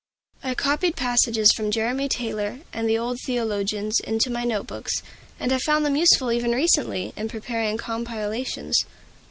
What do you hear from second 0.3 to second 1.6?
I copied passages